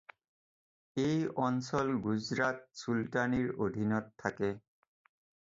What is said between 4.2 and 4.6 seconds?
থাকে।